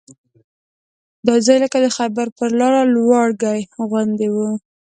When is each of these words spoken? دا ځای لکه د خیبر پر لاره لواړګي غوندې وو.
دا 1.27 1.35
ځای 1.45 1.57
لکه 1.63 1.77
د 1.81 1.87
خیبر 1.97 2.27
پر 2.37 2.49
لاره 2.59 2.81
لواړګي 2.95 3.59
غوندې 3.89 4.27
وو. 4.35 4.49